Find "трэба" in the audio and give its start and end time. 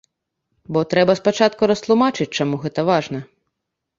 0.93-1.15